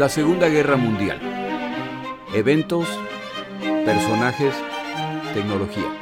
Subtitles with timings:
[0.00, 1.20] La Segunda Guerra Mundial.
[2.32, 2.88] Eventos,
[3.84, 4.54] personajes,
[5.34, 5.94] tecnología.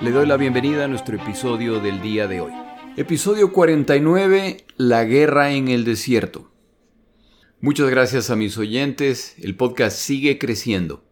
[0.00, 2.50] Le doy la bienvenida a nuestro episodio del día de hoy.
[2.96, 6.50] Episodio 49, La Guerra en el Desierto.
[7.60, 11.04] Muchas gracias a mis oyentes, el podcast sigue creciendo.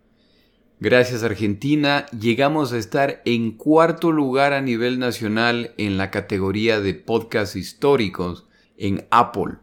[0.81, 6.95] Gracias Argentina, llegamos a estar en cuarto lugar a nivel nacional en la categoría de
[6.95, 9.59] podcasts históricos en Apple.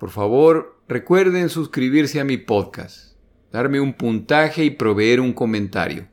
[0.00, 3.18] Por favor, recuerden suscribirse a mi podcast,
[3.52, 6.08] darme un puntaje y proveer un comentario.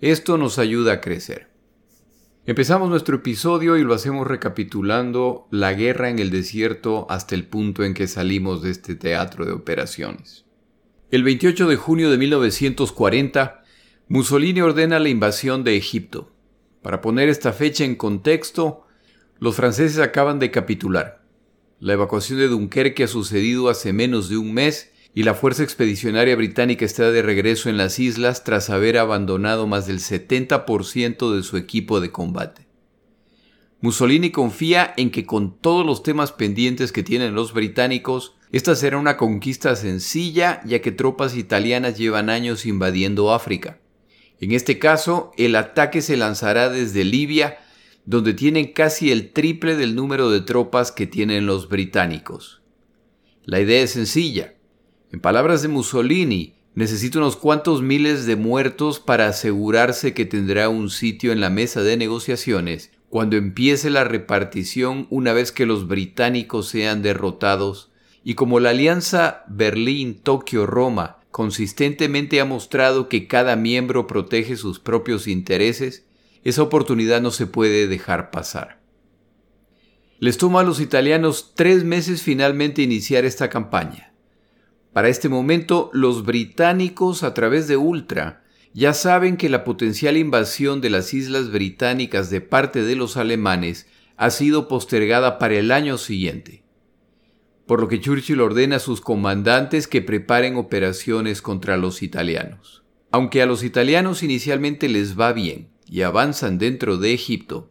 [0.00, 1.50] Esto nos ayuda a crecer.
[2.46, 7.84] Empezamos nuestro episodio y lo hacemos recapitulando la guerra en el desierto hasta el punto
[7.84, 10.46] en que salimos de este teatro de operaciones.
[11.10, 13.62] El 28 de junio de 1940,
[14.08, 16.32] Mussolini ordena la invasión de Egipto.
[16.80, 18.86] Para poner esta fecha en contexto,
[19.38, 21.17] los franceses acaban de capitular.
[21.80, 26.34] La evacuación de Dunkerque ha sucedido hace menos de un mes y la Fuerza Expedicionaria
[26.34, 31.56] Británica está de regreso en las islas tras haber abandonado más del 70% de su
[31.56, 32.66] equipo de combate.
[33.80, 38.98] Mussolini confía en que con todos los temas pendientes que tienen los británicos, esta será
[38.98, 43.78] una conquista sencilla ya que tropas italianas llevan años invadiendo África.
[44.40, 47.58] En este caso, el ataque se lanzará desde Libia,
[48.08, 52.62] donde tienen casi el triple del número de tropas que tienen los británicos.
[53.44, 54.54] La idea es sencilla.
[55.12, 60.88] En palabras de Mussolini, necesita unos cuantos miles de muertos para asegurarse que tendrá un
[60.88, 66.66] sitio en la mesa de negociaciones cuando empiece la repartición una vez que los británicos
[66.66, 67.90] sean derrotados
[68.24, 76.07] y como la alianza Berlín-Tokio-Roma consistentemente ha mostrado que cada miembro protege sus propios intereses,
[76.44, 78.80] esa oportunidad no se puede dejar pasar.
[80.18, 84.12] Les toma a los italianos tres meses finalmente iniciar esta campaña.
[84.92, 88.42] Para este momento, los británicos, a través de Ultra,
[88.74, 93.86] ya saben que la potencial invasión de las islas británicas de parte de los alemanes
[94.16, 96.64] ha sido postergada para el año siguiente
[97.68, 102.82] por lo que Churchill ordena a sus comandantes que preparen operaciones contra los italianos.
[103.10, 107.70] Aunque a los italianos inicialmente les va bien y avanzan dentro de Egipto,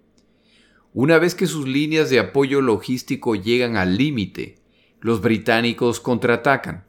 [0.93, 4.55] una vez que sus líneas de apoyo logístico llegan al límite,
[4.99, 6.85] los británicos contraatacan.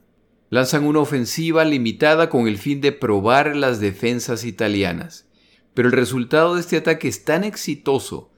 [0.49, 5.27] Lanzan una ofensiva limitada con el fin de probar las defensas italianas.
[5.75, 8.31] Pero el resultado de este ataque es tan exitoso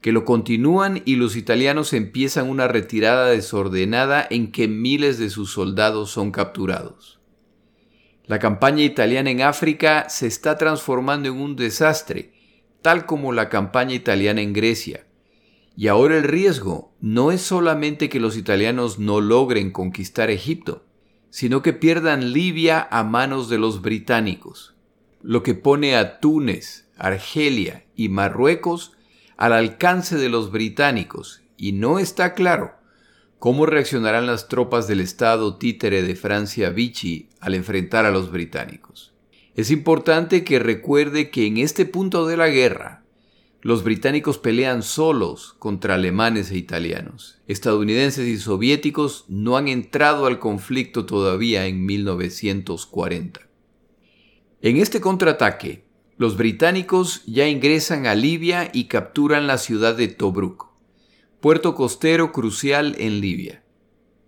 [0.00, 5.52] que lo continúan y los italianos empiezan una retirada desordenada en que miles de sus
[5.52, 7.20] soldados son capturados.
[8.26, 12.32] La campaña italiana en África se está transformando en un desastre,
[12.80, 15.06] tal como la campaña italiana en Grecia.
[15.76, 20.86] Y ahora el riesgo no es solamente que los italianos no logren conquistar Egipto,
[21.28, 24.74] sino que pierdan Libia a manos de los británicos,
[25.20, 28.92] lo que pone a Túnez, Argelia y Marruecos
[29.36, 32.74] al alcance de los británicos y no está claro
[33.38, 39.12] cómo reaccionarán las tropas del Estado títere de Francia Vichy al enfrentar a los británicos.
[39.54, 43.04] Es importante que recuerde que en este punto de la guerra,
[43.64, 47.38] los británicos pelean solos contra alemanes e italianos.
[47.46, 53.40] Estadounidenses y soviéticos no han entrado al conflicto todavía en 1940.
[54.60, 55.84] En este contraataque,
[56.18, 60.73] los británicos ya ingresan a Libia y capturan la ciudad de Tobruk,
[61.44, 63.62] puerto costero crucial en Libia.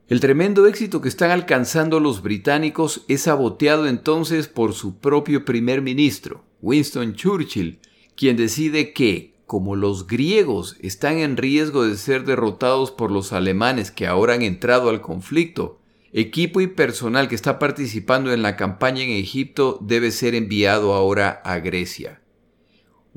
[0.07, 5.81] El tremendo éxito que están alcanzando los británicos es saboteado entonces por su propio primer
[5.81, 7.79] ministro, Winston Churchill,
[8.17, 13.91] quien decide que, como los griegos están en riesgo de ser derrotados por los alemanes
[13.91, 15.81] que ahora han entrado al conflicto,
[16.13, 21.41] Equipo y personal que está participando en la campaña en Egipto debe ser enviado ahora
[21.47, 22.21] a Grecia.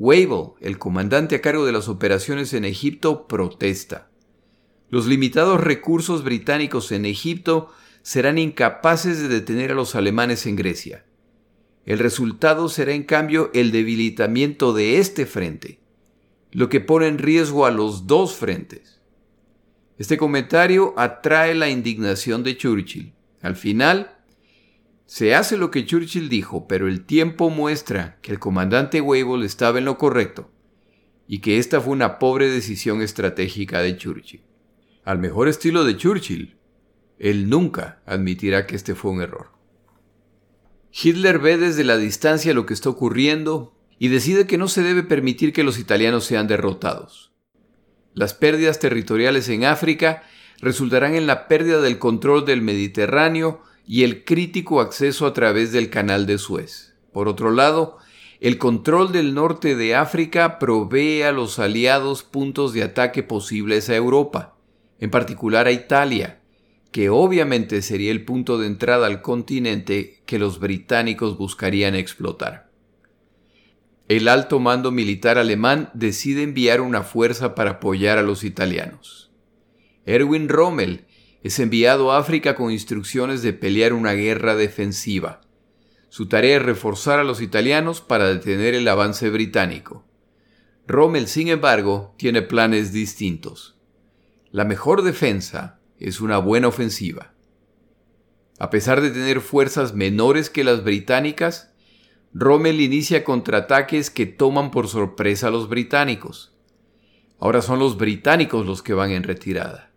[0.02, 4.10] Wavell, el comandante a cargo de las operaciones en Egipto, protesta.
[4.90, 7.70] Los limitados recursos británicos en Egipto
[8.02, 11.04] serán incapaces de detener a los alemanes en Grecia.
[11.86, 15.82] El resultado será en cambio el debilitamiento de este frente,
[16.52, 19.02] lo que pone en riesgo a los dos frentes.
[19.98, 23.12] Este comentario atrae la indignación de Churchill.
[23.42, 24.18] Al final,
[25.10, 29.80] se hace lo que Churchill dijo, pero el tiempo muestra que el comandante Wavell estaba
[29.80, 30.52] en lo correcto
[31.28, 34.44] y que esta fue una pobre decisión estratégica de Churchill.
[35.04, 36.58] Al mejor estilo de Churchill,
[37.18, 39.48] él nunca admitirá que este fue un error.
[40.92, 45.02] Hitler ve desde la distancia lo que está ocurriendo y decide que no se debe
[45.02, 47.34] permitir que los italianos sean derrotados.
[48.14, 50.22] Las pérdidas territoriales en África
[50.62, 55.90] resultarán en la pérdida del control del Mediterráneo y el crítico acceso a través del
[55.90, 56.94] canal de Suez.
[57.12, 57.98] Por otro lado,
[58.40, 63.96] el control del norte de África provee a los aliados puntos de ataque posibles a
[63.96, 64.56] Europa,
[65.00, 66.40] en particular a Italia,
[66.92, 72.70] que obviamente sería el punto de entrada al continente que los británicos buscarían explotar.
[74.08, 79.32] El alto mando militar alemán decide enviar una fuerza para apoyar a los italianos.
[80.06, 81.08] Erwin Rommel
[81.44, 85.42] es enviado a África con instrucciones de pelear una guerra defensiva.
[86.10, 90.06] Su tarea es reforzar a los italianos para detener el avance británico.
[90.88, 93.78] Rommel, sin embargo, tiene planes distintos.
[94.52, 97.34] La mejor defensa es una buena ofensiva.
[98.58, 101.74] A pesar de tener fuerzas menores que las británicas,
[102.34, 106.56] Rommel inicia contraataques que toman por sorpresa a los británicos.
[107.40, 109.89] Ahora son los británicos los que van en retirada.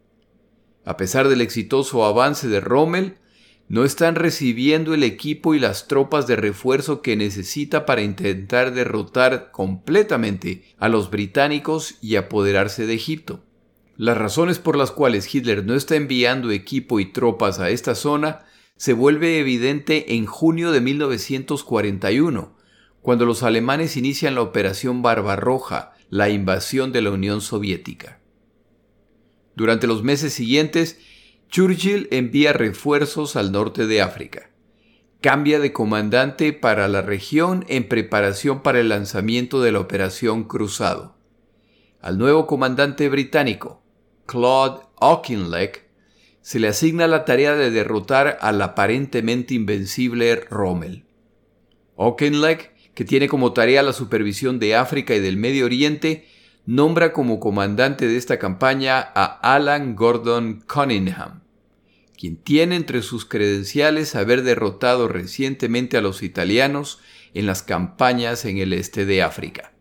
[0.84, 3.16] A pesar del exitoso avance de Rommel,
[3.68, 9.50] no están recibiendo el equipo y las tropas de refuerzo que necesita para intentar derrotar
[9.50, 13.44] completamente a los británicos y apoderarse de Egipto.
[13.96, 18.44] Las razones por las cuales Hitler no está enviando equipo y tropas a esta zona
[18.76, 22.56] se vuelve evidente en junio de 1941,
[23.00, 28.21] cuando los alemanes inician la Operación Barbarroja, la invasión de la Unión Soviética.
[29.54, 30.98] Durante los meses siguientes,
[31.50, 34.50] Churchill envía refuerzos al norte de África.
[35.20, 41.16] Cambia de comandante para la región en preparación para el lanzamiento de la Operación Cruzado.
[42.00, 43.82] Al nuevo comandante británico,
[44.26, 45.86] Claude Auchinleck,
[46.40, 51.04] se le asigna la tarea de derrotar al aparentemente invencible Rommel.
[51.96, 56.26] Auchinleck, que tiene como tarea la supervisión de África y del Medio Oriente,
[56.66, 61.42] nombra como comandante de esta campaña a Alan Gordon Cunningham,
[62.16, 67.00] quien tiene entre sus credenciales haber derrotado recientemente a los italianos
[67.34, 69.72] en las campañas en el este de África.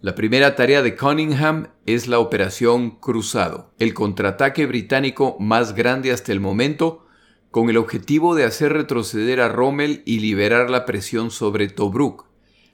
[0.00, 6.32] La primera tarea de Cunningham es la Operación Cruzado, el contraataque británico más grande hasta
[6.32, 7.06] el momento,
[7.52, 12.31] con el objetivo de hacer retroceder a Rommel y liberar la presión sobre Tobruk,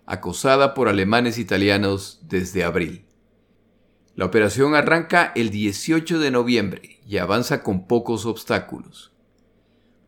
[0.08, 3.04] acosada por alemanes italianos desde abril.
[4.14, 9.12] La operación arranca el 18 de noviembre y avanza con pocos obstáculos.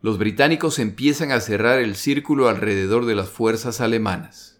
[0.01, 4.59] Los británicos empiezan a cerrar el círculo alrededor de las fuerzas alemanas.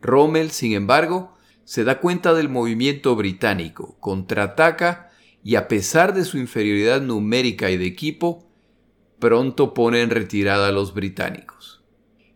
[0.00, 5.10] Rommel, sin embargo, se da cuenta del movimiento británico, contraataca
[5.42, 8.48] y a pesar de su inferioridad numérica y de equipo,
[9.18, 11.57] pronto pone en retirada a los británicos.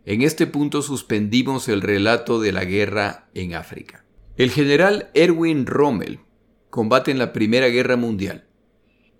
[0.05, 4.03] En este punto suspendimos el relato de la guerra en África.
[4.35, 6.19] El general Erwin Rommel
[6.69, 8.45] combate en la Primera Guerra Mundial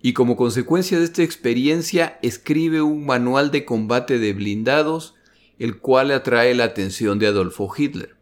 [0.02, 5.14] y como consecuencia de esta experiencia escribe un manual de combate de blindados,
[5.58, 8.16] el cual atrae la atención de Adolfo Hitler.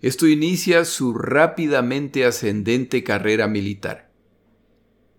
[0.00, 4.10] Esto inicia su rápidamente ascendente carrera militar.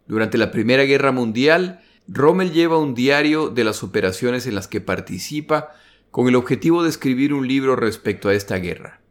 [0.08, 4.82] Durante la Primera Guerra Mundial, Rommel lleva un diario de las operaciones en las que
[4.82, 5.74] participa
[6.12, 9.02] con el objetivo de escribir un libro respecto a esta guerra.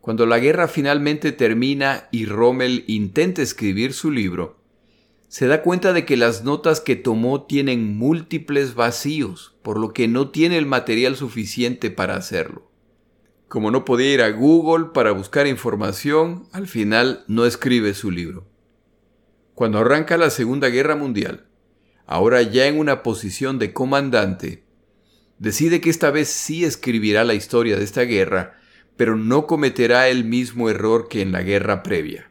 [0.00, 4.58] Cuando la guerra finalmente termina y Rommel intenta escribir su libro,
[5.28, 10.06] se da cuenta de que las notas que tomó tienen múltiples vacíos, por lo que
[10.06, 12.70] no tiene el material suficiente para hacerlo.
[13.48, 18.46] Como no podía ir a Google para buscar información, al final no escribe su libro.
[19.54, 21.46] Cuando arranca la Segunda Guerra Mundial,
[22.06, 24.64] ahora ya en una posición de comandante,
[25.44, 28.58] decide que esta vez sí escribirá la historia de esta guerra,
[28.96, 32.30] pero no cometerá el mismo error que en la guerra previa.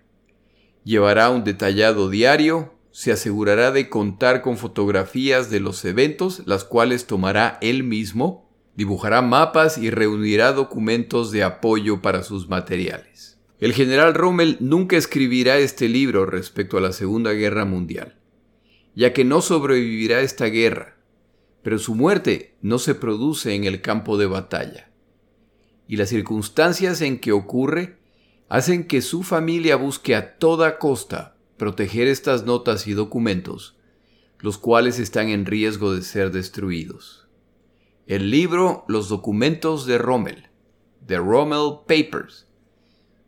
[0.83, 7.05] Llevará un detallado diario, se asegurará de contar con fotografías de los eventos, las cuales
[7.05, 13.37] tomará él mismo, dibujará mapas y reunirá documentos de apoyo para sus materiales.
[13.59, 18.15] El general Rommel nunca escribirá este libro respecto a la Segunda Guerra Mundial,
[18.95, 20.97] ya que no sobrevivirá a esta guerra,
[21.63, 24.91] pero su muerte no se produce en el campo de batalla.
[25.87, 27.97] Y las circunstancias en que ocurre
[28.49, 33.77] hacen que su familia busque a toda costa proteger estas notas y documentos,
[34.39, 37.27] los cuales están en riesgo de ser destruidos.
[38.05, 40.49] El libro Los documentos de Rommel,
[41.07, 42.47] The Rommel Papers,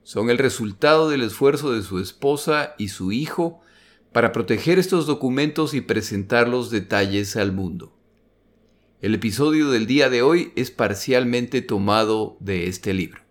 [0.04, 3.62] son el resultado del esfuerzo de su esposa y su hijo
[4.12, 7.95] para proteger estos documentos y presentar los detalles al mundo.
[9.06, 13.22] El episodio del día de hoy es parcialmente tomado de este libro.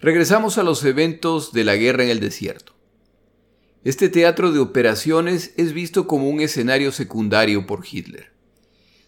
[0.00, 2.72] Regresamos a los eventos de la guerra en el desierto.
[3.84, 8.32] Este teatro de operaciones es visto como un escenario secundario por Hitler.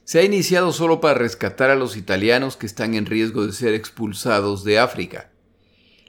[0.05, 3.75] Se ha iniciado solo para rescatar a los italianos que están en riesgo de ser
[3.75, 5.33] expulsados de África.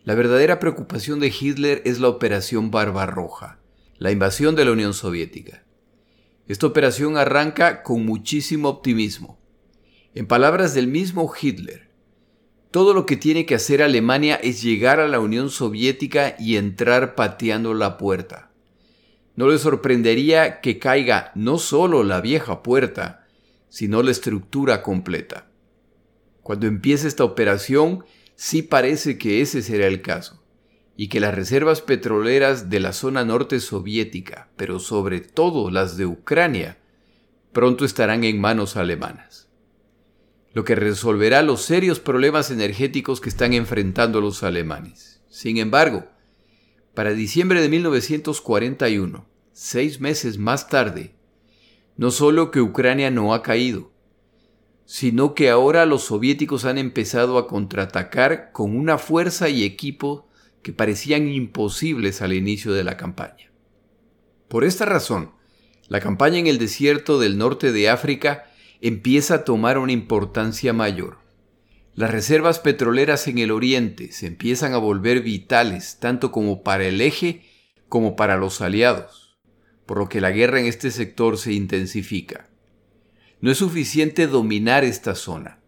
[0.04, 3.58] La verdadera preocupación de Hitler es la Operación Barbarroja,
[3.98, 5.64] la invasión de la Unión Soviética.
[6.52, 9.40] Esta operación arranca con muchísimo optimismo.
[10.14, 11.90] En palabras del mismo Hitler,
[12.72, 17.16] todo lo que tiene que hacer Alemania es llegar a la Unión Soviética y entrar
[17.16, 18.52] pateando la puerta.
[19.38, 23.26] No le sorprendería que caiga no solo la vieja puerta,
[23.70, 25.48] sino la estructura completa.
[26.44, 28.04] Cuando empiece esta operación,
[28.36, 30.41] sí parece que ese será el caso,
[30.96, 36.06] y que las reservas petroleras de la zona norte soviética, pero sobre todo las de
[36.06, 36.78] Ucrania,
[37.52, 39.50] pronto estarán en manos alemanas.
[40.54, 45.22] Lo que resolverá los serios problemas energéticos que están enfrentando los alemanes.
[45.30, 46.06] Sin embargo,
[46.94, 51.16] para diciembre de 1941, seis meses más tarde,
[51.96, 53.92] no solo que Ucrania no ha caído,
[54.86, 60.28] sino que ahora los soviéticos han empezado a contraatacar con una fuerza y equipo
[60.62, 63.52] que parecían imposibles al inicio de la campaña.
[64.48, 65.32] Por esta razón,
[65.88, 68.46] la campaña en el desierto del norte de África
[68.82, 71.20] empieza a tomar una importancia mayor.
[71.94, 77.02] Las reservas petroleras en el oriente se empiezan a volver vitales tanto como para el
[77.02, 77.44] eje
[77.90, 79.38] como para los aliados,
[79.86, 82.50] por lo que la guerra en este sector se intensifica.
[83.42, 85.61] No es suficiente dominar esta zona.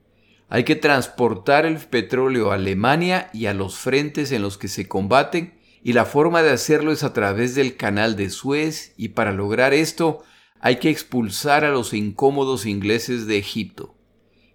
[0.53, 4.87] Hay que transportar el petróleo a Alemania y a los frentes en los que se
[4.87, 9.31] combaten y la forma de hacerlo es a través del canal de Suez y para
[9.31, 10.21] lograr esto
[10.59, 13.95] hay que expulsar a los incómodos ingleses de Egipto,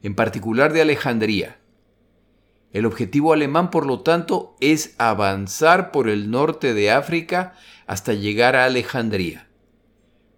[0.04, 1.58] en particular de Alejandría,
[2.72, 7.54] el objetivo alemán, por lo tanto, es avanzar por el norte de África
[7.86, 9.48] hasta llegar a Alejandría.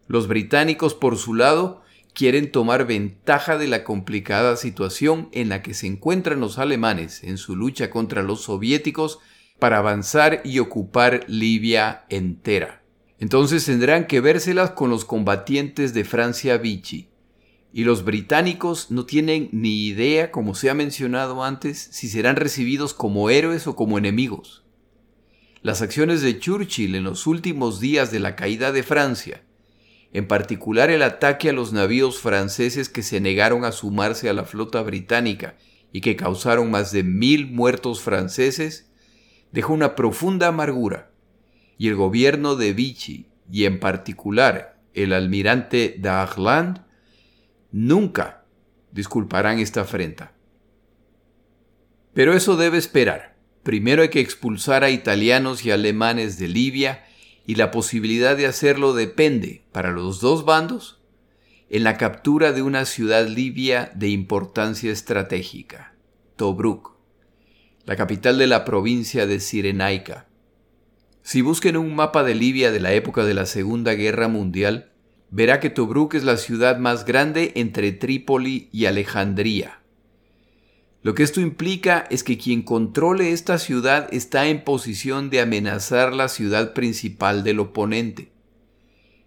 [0.06, 1.79] Los británicos, por su lado,
[2.14, 7.38] quieren tomar ventaja de la complicada situación en la que se encuentran los alemanes en
[7.38, 9.18] su lucha contra los soviéticos
[9.58, 12.82] para avanzar y ocupar Libia entera.
[13.18, 17.10] Entonces tendrán que vérselas con los combatientes de Francia Vichy,
[17.72, 22.94] y los británicos no tienen ni idea, como se ha mencionado antes, si serán recibidos
[22.94, 24.64] como héroes o como enemigos.
[25.62, 29.44] Las acciones de Churchill en los últimos días de la caída de Francia,
[30.12, 34.44] en particular el ataque a los navíos franceses que se negaron a sumarse a la
[34.44, 35.56] flota británica
[35.92, 38.90] y que causaron más de mil muertos franceses,
[39.52, 41.10] dejó una profunda amargura,
[41.78, 46.86] y el gobierno de Vichy, y en particular el almirante Darlan,
[47.72, 48.44] nunca
[48.92, 50.34] disculparán esta afrenta.
[52.12, 53.36] Pero eso debe esperar.
[53.62, 57.04] Primero hay que expulsar a italianos y alemanes de Libia
[57.50, 61.00] y la posibilidad de hacerlo depende, para los dos bandos,
[61.68, 65.96] en la captura de una ciudad libia de importancia estratégica,
[66.36, 66.96] Tobruk,
[67.86, 70.28] la capital de la provincia de Cirenaica.
[71.22, 74.92] Si busquen un mapa de Libia de la época de la Segunda Guerra Mundial,
[75.30, 79.79] verá que Tobruk es la ciudad más grande entre Trípoli y Alejandría.
[81.02, 86.12] Lo que esto implica es que quien controle esta ciudad está en posición de amenazar
[86.12, 88.32] la ciudad principal del oponente.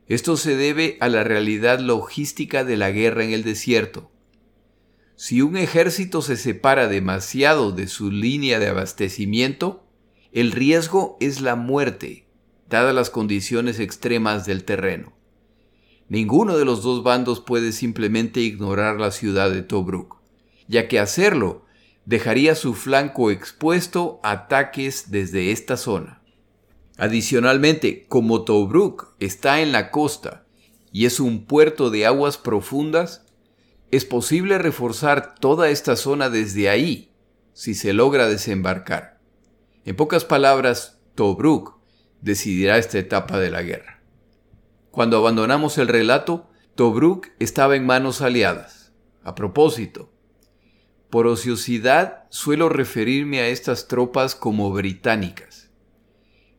[0.07, 4.11] Esto se debe a la realidad logística de la guerra en el desierto.
[5.15, 9.83] Si un ejército se separa demasiado de su línea de abastecimiento,
[10.31, 12.27] el riesgo es la muerte,
[12.69, 15.13] dadas las condiciones extremas del terreno.
[16.09, 20.22] Ninguno de los dos bandos puede simplemente ignorar la ciudad de Tobruk,
[20.67, 21.65] ya que hacerlo
[22.05, 26.21] dejaría su flanco expuesto a ataques desde esta zona.
[26.97, 30.45] Adicionalmente, como Tobruk está en la costa
[30.91, 33.25] y es un puerto de aguas profundas,
[33.89, 37.11] es posible reforzar toda esta zona desde ahí
[37.53, 39.19] si se logra desembarcar.
[39.85, 41.77] En pocas palabras, Tobruk
[42.21, 44.01] decidirá esta etapa de la guerra.
[44.91, 48.93] Cuando abandonamos el relato, Tobruk estaba en manos aliadas.
[49.23, 50.12] A propósito,
[51.13, 55.69] por ociosidad suelo referirme a estas tropas como británicas.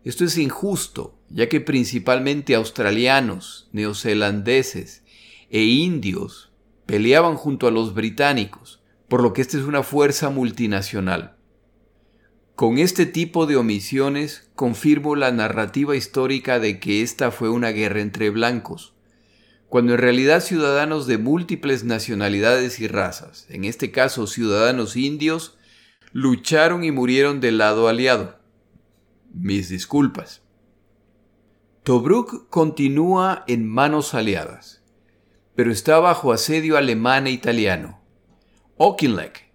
[0.04, 5.02] Esto es injusto, ya que principalmente australianos, neozelandeses
[5.50, 6.52] e indios
[6.86, 11.36] peleaban junto a los británicos, por lo que esta es una fuerza multinacional.
[12.54, 18.02] Con este tipo de omisiones confirmo la narrativa histórica de que esta fue una guerra
[18.02, 18.93] entre blancos,
[19.74, 25.58] cuando en realidad ciudadanos de múltiples nacionalidades y razas, en este caso ciudadanos indios,
[26.12, 28.38] lucharon y murieron del lado aliado.
[29.32, 30.42] Mis disculpas.
[31.82, 34.84] Tobruk continúa en manos aliadas,
[35.56, 38.00] pero está bajo asedio alemán e italiano.
[38.78, 39.52] Auchinleck,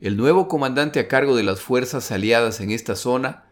[0.00, 3.50] el nuevo comandante a cargo de las fuerzas aliadas en esta zona,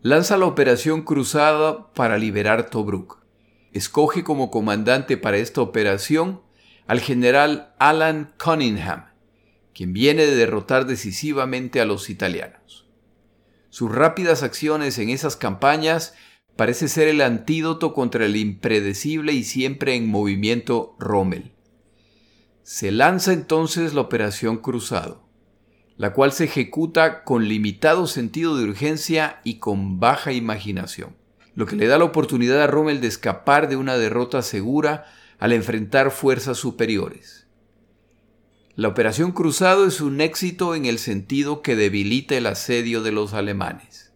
[0.00, 3.19] lanza la operación cruzada para liberar Tobruk.
[3.72, 6.42] Escoge como comandante para esta operación
[6.86, 9.06] al general Alan Cunningham,
[9.74, 12.88] quien viene de derrotar decisivamente a los italianos.
[13.68, 16.14] Sus rápidas acciones en esas campañas
[16.56, 21.52] parece ser el antídoto contra el impredecible y siempre en movimiento Rommel.
[22.64, 25.26] Se lanza entonces la Operación Cruzado,
[25.96, 31.16] la cual se ejecuta con limitado sentido de urgencia y con baja imaginación,
[31.60, 35.04] lo que le da la oportunidad a Rommel de escapar de una derrota segura
[35.38, 37.46] al enfrentar fuerzas superiores.
[38.76, 43.34] La Operación Cruzado es un éxito en el sentido que debilita el asedio de los
[43.34, 44.10] alemanes.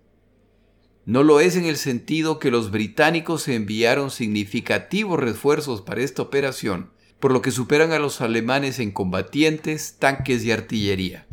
[1.05, 6.93] No lo es en el sentido que los británicos enviaron significativos refuerzos para esta operación,
[7.21, 11.27] por lo que superan a los alemanes en combatientes, tanques y artillería.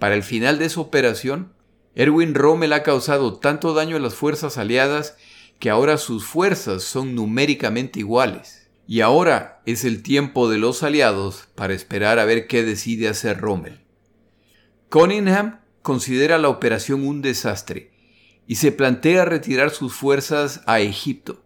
[0.00, 1.52] Para el final de esa operación,
[1.94, 5.16] Erwin Rommel ha causado tanto daño a las fuerzas aliadas
[5.58, 8.70] que ahora sus fuerzas son numéricamente iguales.
[8.86, 13.38] Y ahora es el tiempo de los aliados para esperar a ver qué decide hacer
[13.38, 13.80] Rommel.
[14.88, 17.90] Cunningham considera la operación un desastre
[18.46, 21.44] y se plantea retirar sus fuerzas a Egipto.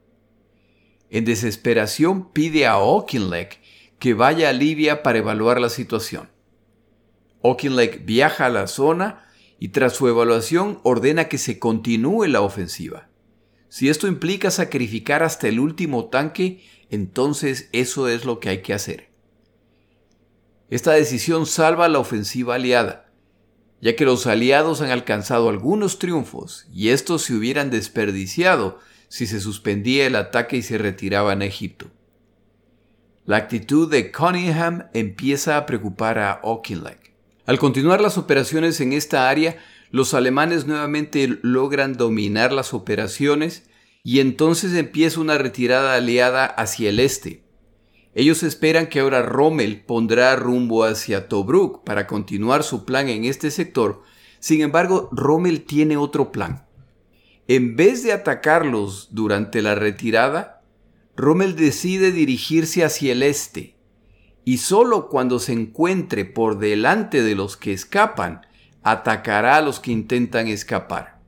[1.10, 3.60] En desesperación pide a Auchinleck
[3.98, 6.30] que vaya a Libia para evaluar la situación.
[7.42, 9.24] Auchinleck viaja a la zona
[9.58, 13.08] y tras su evaluación ordena que se continúe la ofensiva.
[13.72, 18.74] Si esto implica sacrificar hasta el último tanque, entonces eso es lo que hay que
[18.74, 19.08] hacer.
[20.68, 23.10] Esta decisión salva la ofensiva aliada,
[23.80, 29.40] ya que los aliados han alcanzado algunos triunfos y estos se hubieran desperdiciado si se
[29.40, 31.90] suspendía el ataque y se retiraban a Egipto.
[33.24, 37.14] La actitud de Cunningham empieza a preocupar a Auchinleck.
[37.46, 39.56] Al continuar las operaciones en esta área,
[39.92, 43.70] los alemanes nuevamente logran dominar las operaciones
[44.02, 47.42] y entonces empieza una retirada aliada hacia el este,
[48.14, 53.50] ellos esperan que ahora Rommel pondrá rumbo hacia Tobruk para continuar su plan en este
[53.50, 54.02] sector.
[54.38, 56.66] Sin embargo, Rommel tiene otro plan.
[57.48, 60.62] En vez de atacarlos durante la retirada,
[61.16, 63.76] Rommel decide dirigirse hacia el este
[64.44, 68.42] y solo cuando se encuentre por delante de los que escapan,
[68.82, 71.20] atacará a los que intentan escapar.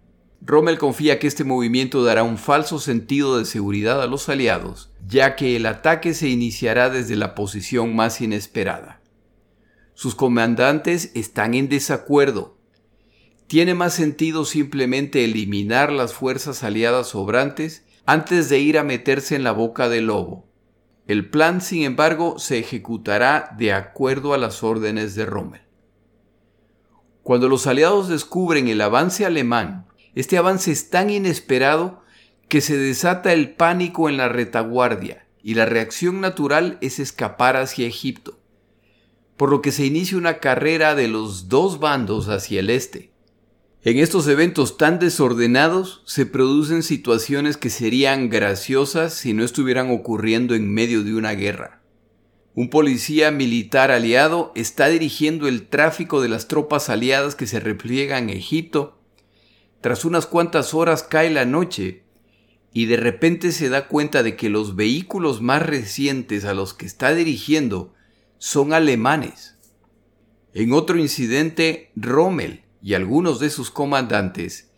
[0.46, 5.36] Rommel confía que este movimiento dará un falso sentido de seguridad a los aliados, ya
[5.36, 9.00] que el ataque se iniciará desde la posición más inesperada.
[9.94, 12.58] Sus comandantes están en desacuerdo.
[13.46, 19.44] Tiene más sentido simplemente eliminar las fuerzas aliadas sobrantes antes de ir a meterse en
[19.44, 20.46] la boca del lobo.
[21.06, 25.63] El plan, sin embargo, se ejecutará de acuerdo a las órdenes de Rommel.
[27.24, 32.02] Cuando los aliados descubren el avance alemán este avance es tan inesperado
[32.48, 37.86] que se desata el pánico en la retaguardia y la reacción natural es escapar hacia
[37.86, 38.38] Egipto,
[39.36, 43.12] por lo que se inicia una carrera de los dos bandos hacia el este.
[43.82, 50.54] En estos eventos tan desordenados se producen situaciones que serían graciosas si no estuvieran ocurriendo
[50.54, 51.83] en medio de una guerra.
[52.54, 58.30] Un policía militar aliado está dirigiendo el tráfico de las tropas aliadas que se repliegan
[58.30, 58.98] en Egipto
[59.84, 62.04] tras unas cuantas horas cae la noche
[62.72, 66.86] y de repente se da cuenta de que los vehículos más recientes a los que
[66.86, 67.92] está dirigiendo
[68.38, 69.58] son alemanes.
[70.54, 74.70] En otro incidente, Rommel y algunos de sus comandantes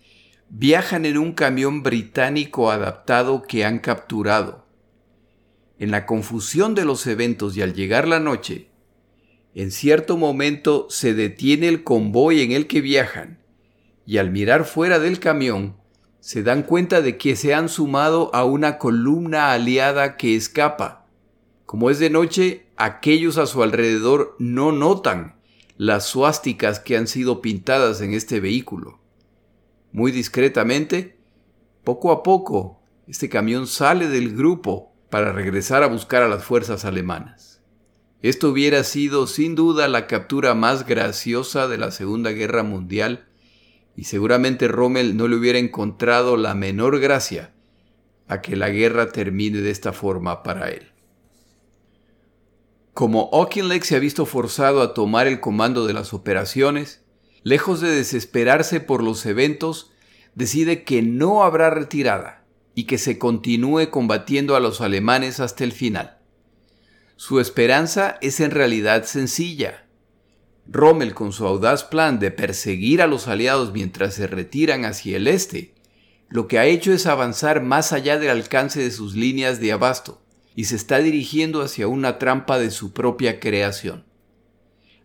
[0.48, 4.65] viajan en un camión británico adaptado que han capturado.
[5.78, 8.68] En la confusión de los eventos y al llegar la noche,
[9.54, 13.38] en cierto momento se detiene el convoy en el que viajan
[14.06, 15.76] y al mirar fuera del camión,
[16.20, 21.06] se dan cuenta de que se han sumado a una columna aliada que escapa.
[21.66, 25.36] Como es de noche, aquellos a su alrededor no notan
[25.76, 28.98] las suásticas que han sido pintadas en este vehículo.
[29.92, 31.16] Muy discretamente,
[31.84, 36.84] poco a poco, este camión sale del grupo para regresar a buscar a las fuerzas
[36.84, 37.62] alemanas.
[38.20, 43.26] Esto hubiera sido sin duda la captura más graciosa de la Segunda Guerra Mundial
[43.96, 47.54] y seguramente Rommel no le hubiera encontrado la menor gracia
[48.28, 50.92] a que la guerra termine de esta forma para él.
[52.92, 57.06] Como Auchinleck se ha visto forzado a tomar el comando de las operaciones,
[57.42, 59.92] lejos de desesperarse por los eventos,
[60.34, 62.45] decide que no habrá retirada
[62.76, 66.18] y que se continúe combatiendo a los alemanes hasta el final.
[67.16, 69.86] Su esperanza es en realidad sencilla.
[70.68, 75.26] Rommel, con su audaz plan de perseguir a los aliados mientras se retiran hacia el
[75.26, 75.74] este,
[76.28, 80.22] lo que ha hecho es avanzar más allá del alcance de sus líneas de abasto
[80.54, 84.04] y se está dirigiendo hacia una trampa de su propia creación.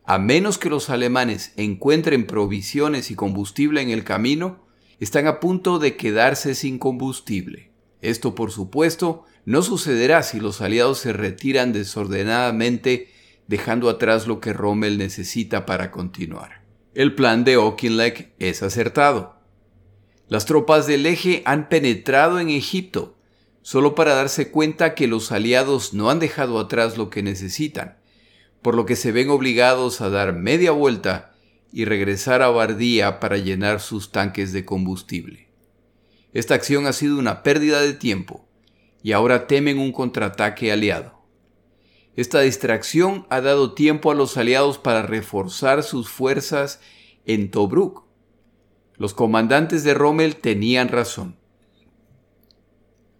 [0.03, 4.65] A menos que los alemanes encuentren provisiones y combustible en el camino,
[5.01, 7.71] están a punto de quedarse sin combustible.
[8.01, 13.09] Esto, por supuesto, no sucederá si los aliados se retiran desordenadamente
[13.47, 16.61] dejando atrás lo que Rommel necesita para continuar.
[16.93, 19.39] El plan de Auchinleck es acertado.
[20.27, 23.17] Las tropas del eje han penetrado en Egipto
[23.63, 27.97] solo para darse cuenta que los aliados no han dejado atrás lo que necesitan,
[28.61, 31.30] por lo que se ven obligados a dar media vuelta
[31.71, 35.49] y regresar a Bardía para llenar sus tanques de combustible.
[36.33, 38.47] Esta acción ha sido una pérdida de tiempo
[39.03, 41.21] y ahora temen un contraataque aliado.
[42.15, 46.81] Esta distracción ha dado tiempo a los aliados para reforzar sus fuerzas
[47.25, 48.05] en Tobruk,
[49.01, 51.35] los comandantes de Rommel tenían razón.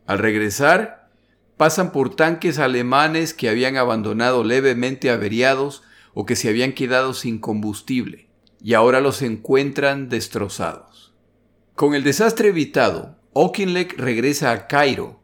[0.06, 1.10] Al regresar,
[1.58, 5.82] pasan por tanques alemanes que habían abandonado levemente averiados
[6.14, 8.30] o que se habían quedado sin combustible,
[8.64, 11.14] y ahora los encuentran destrozados.
[11.76, 15.22] Con el desastre evitado, Auchinleck regresa a Cairo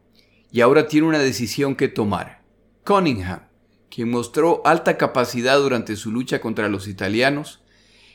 [0.50, 2.42] y ahora tiene una decisión que tomar.
[2.84, 3.42] Cunningham,
[3.90, 7.62] quien mostró alta capacidad durante su lucha contra los italianos,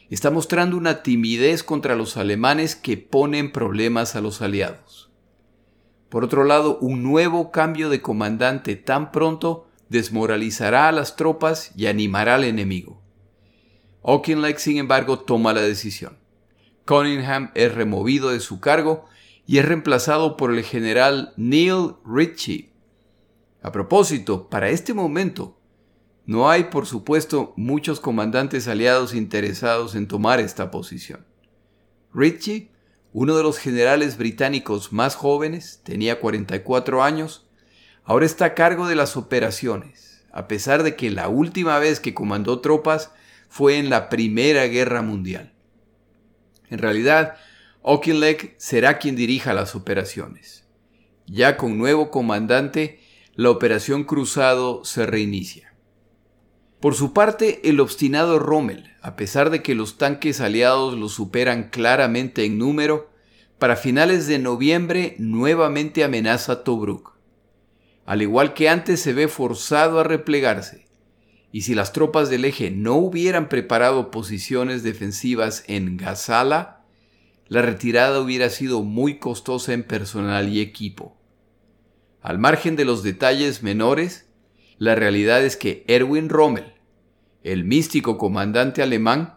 [0.09, 5.11] está mostrando una timidez contra los alemanes que ponen problemas a los aliados.
[6.09, 11.87] Por otro lado, un nuevo cambio de comandante tan pronto desmoralizará a las tropas y
[11.87, 13.02] animará al enemigo.
[14.03, 16.17] Auchinleck, sin embargo, toma la decisión.
[16.85, 19.05] Cunningham es removido de su cargo
[19.47, 22.73] y es reemplazado por el general Neil Ritchie.
[23.61, 25.57] A propósito, para este momento,
[26.25, 31.25] no hay, por supuesto, muchos comandantes aliados interesados en tomar esta posición.
[32.13, 32.71] Ritchie,
[33.13, 37.45] uno de los generales británicos más jóvenes, tenía 44 años,
[38.03, 42.13] ahora está a cargo de las operaciones, a pesar de que la última vez que
[42.13, 43.11] comandó tropas
[43.53, 45.53] fue en la Primera Guerra Mundial.
[46.71, 47.35] En realidad,
[47.83, 50.67] Auchinleck será quien dirija las operaciones.
[51.27, 52.99] Ya con nuevo comandante,
[53.35, 55.75] la operación Cruzado se reinicia.
[56.79, 61.69] Por su parte, el obstinado Rommel, a pesar de que los tanques aliados lo superan
[61.69, 63.11] claramente en número,
[63.59, 67.13] para finales de noviembre nuevamente amenaza Tobruk.
[68.07, 70.87] Al igual que antes se ve forzado a replegarse,
[71.53, 76.83] y si las tropas del eje no hubieran preparado posiciones defensivas en Gazala,
[77.47, 81.15] la retirada hubiera sido muy costosa en personal y equipo.
[82.23, 84.25] Al margen de los detalles menores,
[84.79, 86.73] la realidad es que Erwin Rommel,
[87.43, 89.35] el místico comandante alemán,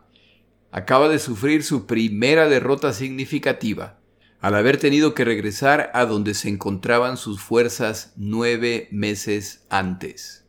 [0.71, 4.01] acaba de sufrir su primera derrota significativa,
[4.41, 10.46] al haber tenido que regresar a donde se encontraban sus fuerzas nueve meses antes.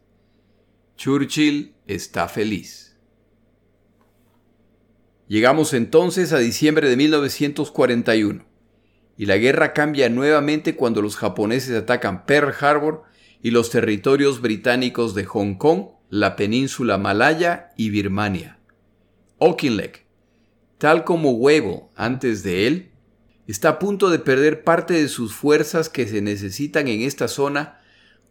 [0.98, 2.98] Churchill está feliz.
[5.28, 8.46] Llegamos entonces a diciembre de 1941,
[9.16, 13.04] y la guerra cambia nuevamente cuando los japoneses atacan Pearl Harbor
[13.44, 18.58] y los territorios británicos de Hong Kong la península malaya y Birmania.
[19.40, 20.04] Auchinleck,
[20.80, 22.92] tal como Huevo antes de él,
[23.46, 27.82] está a punto de perder parte de sus fuerzas que se necesitan en esta zona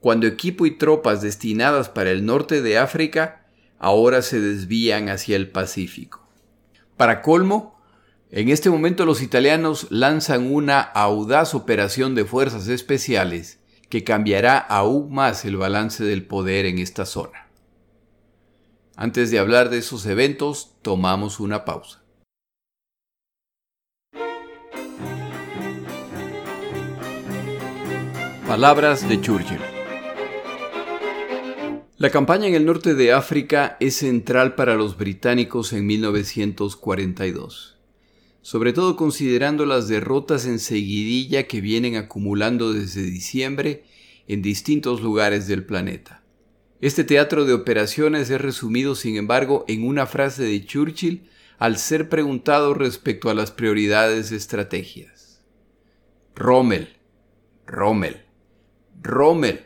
[0.01, 3.47] cuando equipo y tropas destinadas para el norte de África
[3.79, 6.27] ahora se desvían hacia el Pacífico.
[6.97, 7.81] Para colmo,
[8.31, 15.13] en este momento los italianos lanzan una audaz operación de fuerzas especiales que cambiará aún
[15.13, 17.49] más el balance del poder en esta zona.
[18.97, 22.03] Antes de hablar de esos eventos, tomamos una pausa.
[28.47, 29.76] Palabras de Churchill.
[31.99, 37.79] La campaña en el norte de África es central para los británicos en 1942,
[38.43, 43.85] sobre todo considerando las derrotas en seguidilla que vienen acumulando desde diciembre
[44.29, 46.23] en distintos lugares del planeta.
[46.83, 52.11] Este teatro de operaciones es resumido, sin embargo, en una frase de Churchill al ser
[52.11, 55.41] preguntado respecto a las prioridades de estrategias.
[56.35, 56.99] Rommel,
[57.67, 58.27] Rommel,
[59.01, 59.65] Rommel.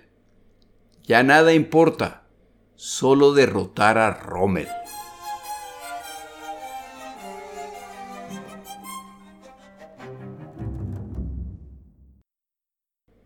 [1.03, 2.20] Ya nada importa,
[2.83, 4.67] solo derrotar a Rommel.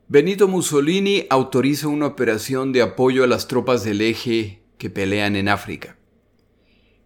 [0.09, 5.49] Benito Mussolini autoriza una operación de apoyo a las tropas del eje que pelean en
[5.49, 5.99] África.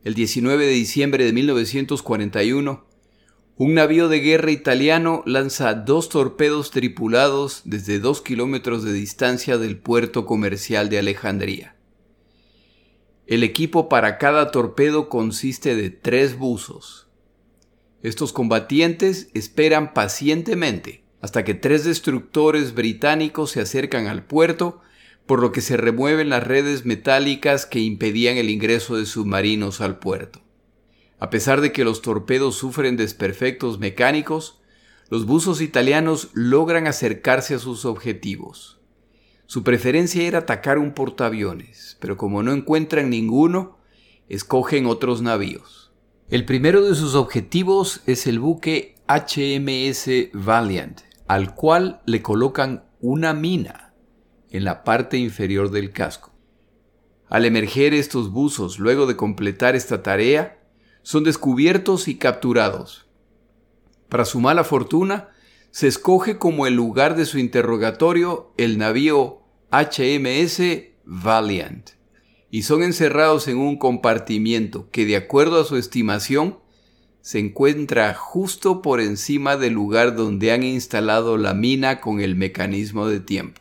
[0.02, 2.87] El 19 de diciembre de 1941,
[3.56, 9.76] un navío de guerra italiano lanza dos torpedos tripulados desde dos kilómetros de distancia del
[9.76, 11.77] puerto comercial de Alejandría.
[13.28, 17.08] El equipo para cada torpedo consiste de tres buzos.
[18.02, 24.80] Estos combatientes esperan pacientemente hasta que tres destructores británicos se acercan al puerto,
[25.26, 29.98] por lo que se remueven las redes metálicas que impedían el ingreso de submarinos al
[29.98, 30.40] puerto.
[31.18, 34.62] A pesar de que los torpedos sufren desperfectos mecánicos,
[35.10, 38.77] los buzos italianos logran acercarse a sus objetivos.
[39.48, 43.78] Su preferencia era atacar un portaaviones, pero como no encuentran ninguno,
[44.28, 45.90] escogen otros navíos.
[46.28, 53.32] El primero de sus objetivos es el buque HMS Valiant, al cual le colocan una
[53.32, 53.94] mina
[54.50, 56.30] en la parte inferior del casco.
[57.30, 60.58] Al emerger estos buzos luego de completar esta tarea,
[61.00, 63.06] son descubiertos y capturados.
[64.11, 65.30] Para su mala fortuna,
[65.70, 69.38] se escoge como el lugar de su interrogatorio el navío
[69.70, 70.62] HMS
[71.04, 71.90] Valiant,
[72.50, 76.59] y son encerrados en un compartimiento que, de acuerdo a su estimación,
[77.20, 83.09] se encuentra justo por encima del lugar donde han instalado la mina con el mecanismo
[83.09, 83.61] de tiempo.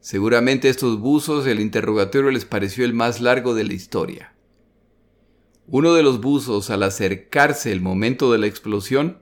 [0.00, 4.34] Seguramente a estos buzos el interrogatorio les pareció el más largo de la historia.
[5.68, 9.18] Uno de los buzos, al acercarse el momento de la explosión,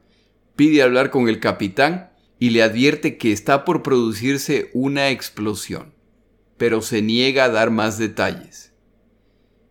[0.55, 5.95] pide hablar con el capitán y le advierte que está por producirse una explosión,
[6.57, 8.73] pero se niega a dar más detalles.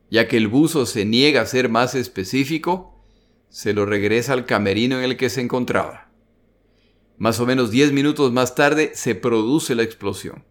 [0.10, 3.04] Ya que el buzo se niega a ser más específico,
[3.50, 6.12] se lo regresa al camerino en el que se encontraba.
[7.18, 10.44] Más o menos diez minutos más tarde se produce la explosión,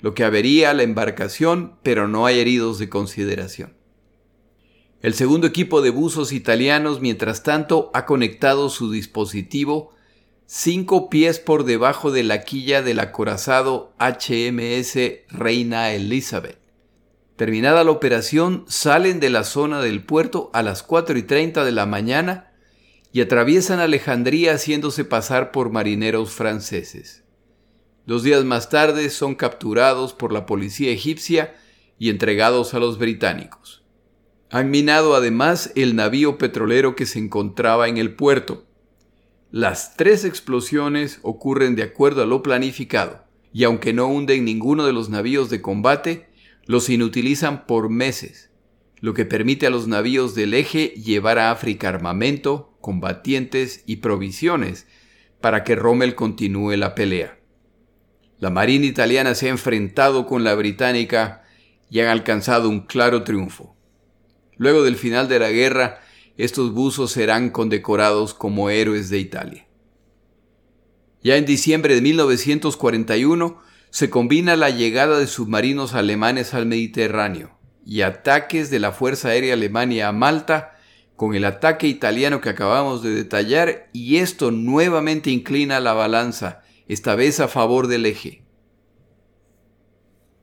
[0.00, 3.76] lo que avería la embarcación, pero no hay heridos de consideración.
[5.00, 9.94] El segundo equipo de buzos italianos, mientras tanto, ha conectado su dispositivo
[10.54, 14.98] cinco pies por debajo de la quilla del acorazado HMS
[15.30, 16.58] Reina Elizabeth.
[17.36, 21.72] Terminada la operación, salen de la zona del puerto a las 4 y 30 de
[21.72, 22.52] la mañana
[23.12, 27.24] y atraviesan Alejandría haciéndose pasar por marineros franceses.
[28.04, 31.56] Dos días más tarde son capturados por la policía egipcia
[31.98, 33.84] y entregados a los británicos.
[34.50, 38.66] Han minado además el navío petrolero que se encontraba en el puerto.
[39.52, 44.94] Las tres explosiones ocurren de acuerdo a lo planificado, y aunque no hunden ninguno de
[44.94, 46.26] los navíos de combate,
[46.64, 48.50] los inutilizan por meses,
[49.00, 54.86] lo que permite a los navíos del eje llevar a África armamento, combatientes y provisiones
[55.42, 57.38] para que Rommel continúe la pelea.
[58.38, 61.44] La Marina italiana se ha enfrentado con la británica
[61.90, 63.76] y han alcanzado un claro triunfo.
[64.56, 66.00] Luego del final de la guerra,
[66.36, 69.66] estos buzos serán condecorados como héroes de Italia.
[71.22, 78.00] Ya en diciembre de 1941, se combina la llegada de submarinos alemanes al Mediterráneo y
[78.00, 80.78] ataques de la Fuerza Aérea Alemania a Malta
[81.14, 87.14] con el ataque italiano que acabamos de detallar y esto nuevamente inclina la balanza, esta
[87.14, 88.42] vez a favor del eje.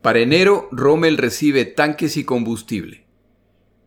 [0.01, 3.08] Para enero, Rommel recibe tanques y combustible.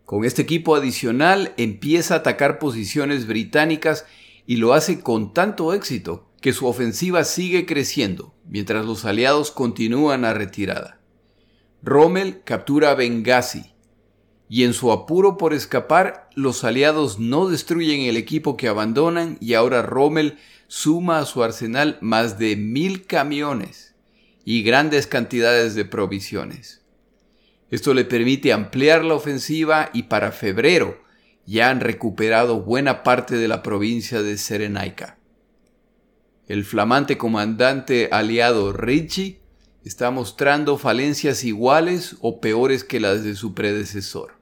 [0.04, 4.04] Con este equipo adicional empieza a atacar posiciones británicas
[4.46, 10.24] y lo hace con tanto éxito que su ofensiva sigue creciendo mientras los aliados continúan
[10.24, 11.00] a retirada.
[11.82, 13.72] Rommel captura Benghazi
[14.52, 19.54] y en su apuro por escapar, los aliados no destruyen el equipo que abandonan y
[19.54, 20.36] ahora Rommel
[20.66, 23.94] suma a su arsenal más de mil camiones
[24.44, 26.81] y grandes cantidades de provisiones.
[27.72, 31.00] Esto le permite ampliar la ofensiva y para febrero
[31.46, 35.16] ya han recuperado buena parte de la provincia de Serenaica.
[36.46, 39.40] El flamante comandante aliado Ritchie
[39.86, 44.34] está mostrando falencias iguales o peores que las de su predecesor.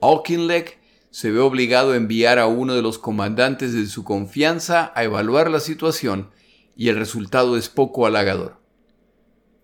[0.00, 0.78] Auchinleck
[1.10, 5.50] se ve obligado a enviar a uno de los comandantes de su confianza a evaluar
[5.50, 6.30] la situación
[6.76, 8.60] y el resultado es poco halagador.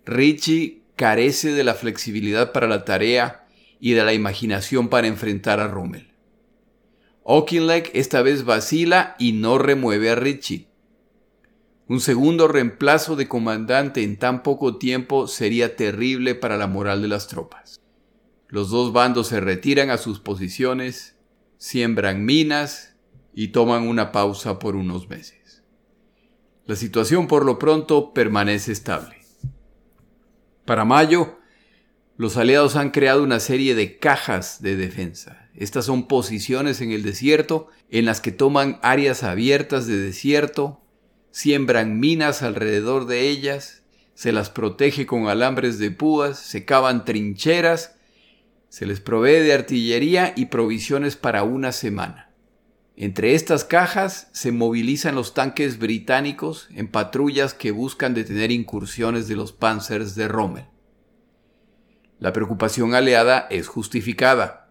[0.05, 3.47] Ritchie carece de la flexibilidad para la tarea
[3.79, 6.13] y de la imaginación para enfrentar a Rommel.
[7.25, 10.69] Auchinleck esta vez vacila y no remueve a Ritchie.
[11.89, 17.09] Un segundo reemplazo de comandante en tan poco tiempo sería terrible para la moral de
[17.09, 17.81] las tropas.
[18.49, 21.17] Los dos bandos se retiran a sus posiciones,
[21.59, 22.97] siembran minas
[23.35, 25.63] y toman una pausa por unos meses.
[26.65, 29.16] La situación por lo pronto permanece estable.
[30.67, 31.39] Para mayo,
[32.17, 35.49] los aliados han creado una serie de cajas de defensa.
[35.55, 40.83] Estas son posiciones en el desierto en las que toman áreas abiertas de desierto,
[41.31, 47.95] siembran minas alrededor de ellas, se las protege con alambres de púas, se cavan trincheras,
[48.69, 52.26] se les provee de artillería y provisiones para una semana.
[52.99, 59.37] Entre estas cajas se movilizan los tanques británicos en patrullas que buscan detener incursiones de
[59.37, 60.65] los panzers de Rommel.
[62.19, 64.71] La preocupación aliada es justificada.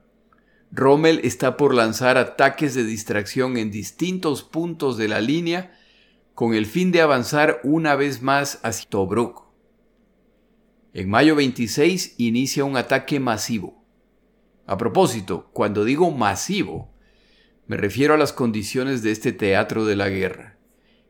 [0.72, 5.78] Rommel está por lanzar ataques de distracción en distintos puntos de la línea
[6.34, 9.46] con el fin de avanzar una vez más hacia Tobruk.
[10.94, 13.86] En mayo 26 inicia un ataque masivo.
[14.66, 16.95] A propósito, cuando digo masivo,
[17.68, 20.58] me refiero a las condiciones de este teatro de la guerra.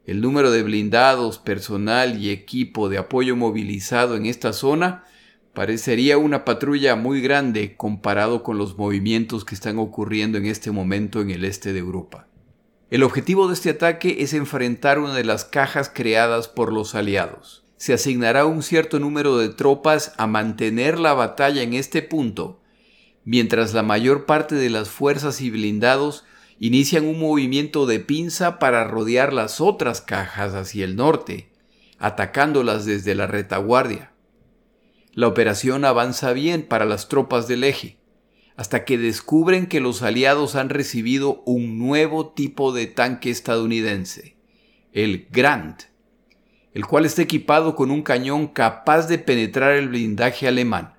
[0.06, 5.04] El número de blindados, personal y equipo de apoyo movilizado en esta zona
[5.56, 11.22] Parecería una patrulla muy grande comparado con los movimientos que están ocurriendo en este momento
[11.22, 12.28] en el este de Europa.
[12.89, 17.63] El objetivo de este ataque es enfrentar una de las cajas creadas por los aliados.
[17.78, 22.60] Se asignará un cierto número de tropas a mantener la batalla en este punto,
[23.24, 26.26] mientras la mayor parte de las fuerzas y blindados
[26.60, 31.52] inician un movimiento de pinza para rodear las otras cajas hacia el norte,
[32.00, 34.12] atacándolas desde la retaguardia.
[35.13, 37.98] La operación avanza bien para las tropas del eje,
[38.58, 44.38] hasta que descubren que los aliados han recibido un nuevo tipo de tanque estadounidense,
[44.94, 45.84] el Grant,
[46.74, 50.94] el cual está equipado con un cañón capaz de penetrar el blindaje alemán.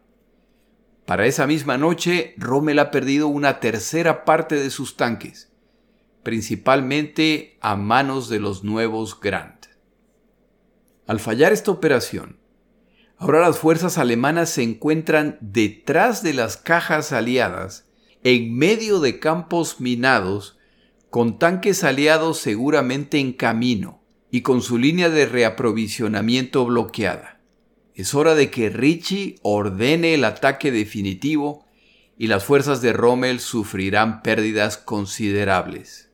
[1.07, 5.53] Para esa misma noche, Rommel ha perdido una tercera parte de sus tanques,
[6.23, 9.67] principalmente a manos de los nuevos Grant.
[11.07, 12.41] Al fallar esta operación,
[13.19, 17.87] Ahora las fuerzas alemanas se encuentran detrás de las cajas aliadas,
[18.23, 20.59] en medio de campos minados,
[21.09, 27.36] con tanques aliados seguramente en camino y con su línea de reaprovisionamiento bloqueada.
[27.97, 31.65] Es hora de que Ritchie ordene el ataque definitivo
[32.19, 36.11] y las fuerzas de Rommel sufrirán pérdidas considerables.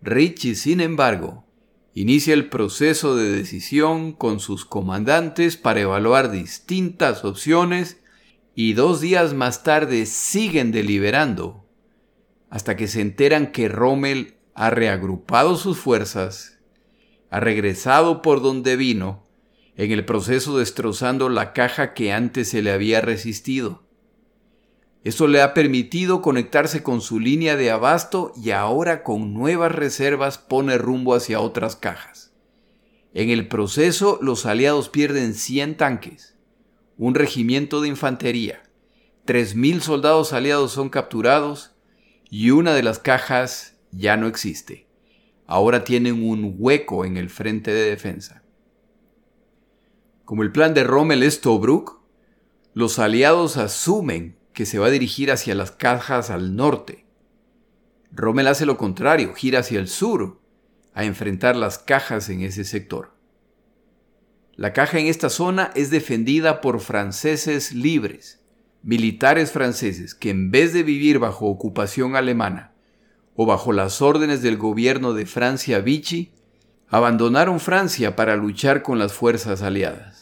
[0.00, 1.44] Ritchie, sin embargo,
[1.92, 8.00] inicia el proceso de decisión con sus comandantes para evaluar distintas opciones
[8.54, 11.66] y dos días más tarde siguen deliberando
[12.48, 16.58] hasta que se enteran que Rommel ha reagrupado sus fuerzas,
[17.28, 19.23] ha regresado por donde vino,
[19.76, 23.82] en el proceso destrozando la caja que antes se le había resistido.
[25.02, 30.38] Esto le ha permitido conectarse con su línea de abasto y ahora con nuevas reservas
[30.38, 32.32] pone rumbo hacia otras cajas.
[33.12, 36.36] En el proceso los aliados pierden 100 tanques,
[36.96, 38.62] un regimiento de infantería,
[39.26, 41.72] 3.000 soldados aliados son capturados
[42.30, 44.86] y una de las cajas ya no existe.
[45.46, 48.43] Ahora tienen un hueco en el frente de defensa.
[50.24, 52.00] Como el plan de Rommel es Tobruk,
[52.72, 57.04] los aliados asumen que se va a dirigir hacia las cajas al norte.
[58.10, 60.40] Rommel hace lo contrario, gira hacia el sur,
[60.94, 63.12] a enfrentar las cajas en ese sector.
[64.56, 68.40] La caja en esta zona es defendida por franceses libres,
[68.82, 72.72] militares franceses que en vez de vivir bajo ocupación alemana
[73.34, 76.32] o bajo las órdenes del gobierno de Francia Vichy,
[76.88, 80.13] abandonaron Francia para luchar con las fuerzas aliadas.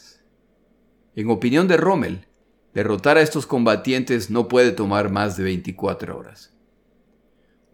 [1.14, 2.26] En opinión de Rommel,
[2.74, 6.54] Derrotar a estos combatientes no puede tomar más de 24 horas.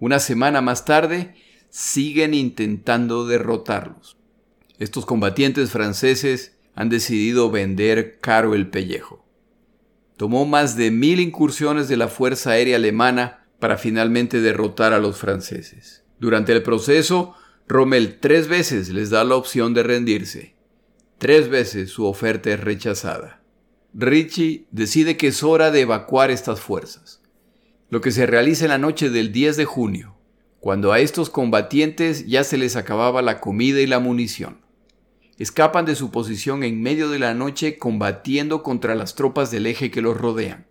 [0.00, 1.34] Una semana más tarde,
[1.70, 4.16] siguen intentando derrotarlos.
[4.78, 9.24] Estos combatientes franceses han decidido vender caro el pellejo.
[10.16, 15.16] Tomó más de mil incursiones de la Fuerza Aérea Alemana para finalmente derrotar a los
[15.16, 16.04] franceses.
[16.18, 17.34] Durante el proceso,
[17.68, 20.56] Rommel tres veces les da la opción de rendirse.
[21.18, 23.42] Tres veces su oferta es rechazada.
[23.92, 27.20] Richie decide que es hora de evacuar estas fuerzas,
[27.90, 30.14] lo que se realiza en la noche del 10 de junio,
[30.60, 34.60] cuando a estos combatientes ya se les acababa la comida y la munición.
[35.38, 39.90] Escapan de su posición en medio de la noche combatiendo contra las tropas del eje
[39.90, 40.68] que los rodean.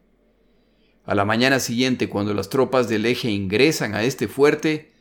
[1.06, 4.94] A la mañana siguiente, cuando las tropas del eje ingresan a este fuerte,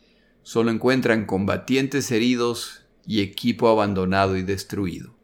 [0.42, 5.15] solo encuentran combatientes heridos y equipo abandonado y destruido.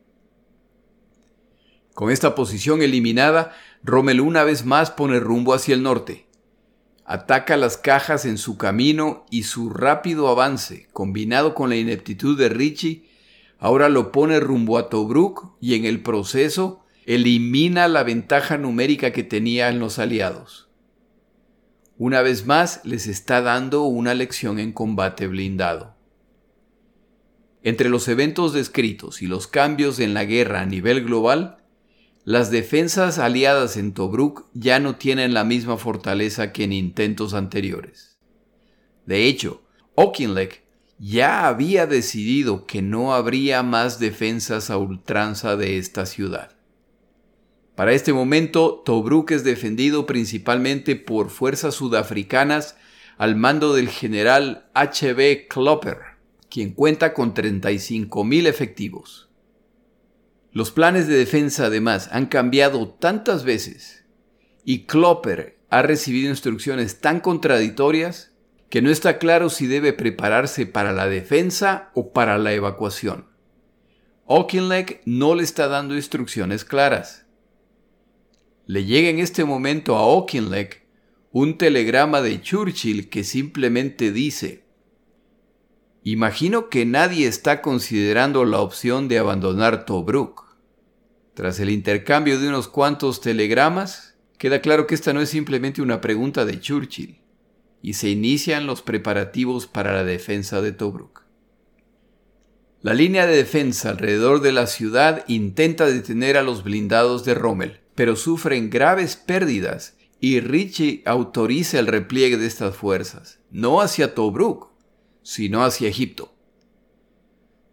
[1.95, 6.27] Con esta posición eliminada, Rommel una vez más pone rumbo hacia el norte.
[7.05, 12.49] Ataca las cajas en su camino y su rápido avance, combinado con la ineptitud de
[12.49, 13.09] Richie,
[13.59, 19.25] ahora lo pone rumbo a Tobruk y en el proceso elimina la ventaja numérica que
[19.25, 20.69] tenían los aliados.
[21.99, 25.95] Una vez más les está dando una lección en combate blindado.
[27.63, 31.62] Entre los eventos descritos y los cambios en la guerra a nivel global,
[32.25, 38.17] las defensas aliadas en Tobruk ya no tienen la misma fortaleza que en intentos anteriores.
[39.07, 39.63] De hecho,
[39.97, 40.63] Auchinleck
[40.99, 46.57] ya había decidido que no habría más defensas a ultranza de esta ciudad.
[47.75, 52.77] Para este momento, Tobruk es defendido principalmente por fuerzas sudafricanas
[53.19, 55.49] al mando del general H.B.
[55.49, 55.99] Klopper,
[56.49, 59.32] quien cuenta con 35.000 efectivos.
[60.53, 64.05] Los planes de defensa además han cambiado tantas veces
[64.65, 68.33] y Klopper ha recibido instrucciones tan contradictorias
[68.69, 73.27] que no está claro si debe prepararse para la defensa o para la evacuación.
[74.29, 77.25] Auchinleck no le está dando instrucciones claras.
[78.67, 80.87] Le llega en este momento a Auchinleck
[81.33, 84.62] un telegrama de Churchill que simplemente dice
[86.05, 90.57] Imagino que nadie está considerando la opción de abandonar Tobruk.
[91.35, 96.01] Tras el intercambio de unos cuantos telegramas, queda claro que esta no es simplemente una
[96.01, 97.21] pregunta de Churchill,
[97.83, 101.23] y se inician los preparativos para la defensa de Tobruk.
[102.81, 107.79] La línea de defensa alrededor de la ciudad intenta detener a los blindados de Rommel,
[107.95, 114.72] pero sufren graves pérdidas y Ritchie autoriza el repliegue de estas fuerzas, no hacia Tobruk,
[115.23, 116.35] sino hacia Egipto.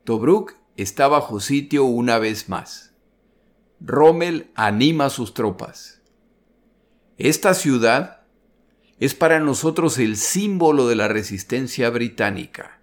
[0.03, 2.93] Tobruk está bajo sitio una vez más.
[3.79, 6.01] Rommel anima a sus tropas.
[7.17, 8.21] Esta ciudad
[8.99, 12.81] es para nosotros el símbolo de la resistencia británica.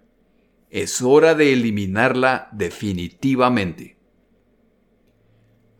[0.69, 3.97] Es hora de eliminarla definitivamente.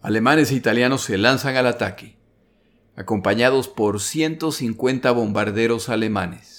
[0.02, 2.18] Alemanes e italianos se lanzan al ataque,
[2.96, 6.57] acompañados por 150 bombarderos alemanes.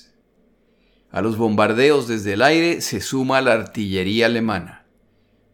[1.10, 4.84] A los bombardeos desde el aire se suma la artillería alemana.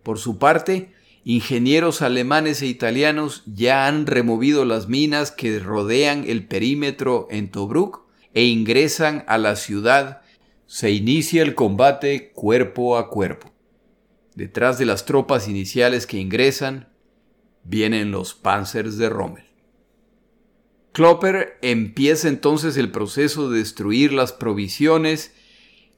[0.02, 0.92] Por su parte,
[1.24, 8.02] ingenieros alemanes e italianos ya han removido las minas que rodean el perímetro en Tobruk
[8.34, 10.22] e ingresan a la ciudad.
[10.66, 13.52] Se inicia el combate cuerpo a cuerpo.
[14.34, 16.88] Detrás de las tropas iniciales que ingresan,
[17.62, 19.44] vienen los Panzers de Rommel.
[20.92, 25.32] Klopper empieza entonces el proceso de destruir las provisiones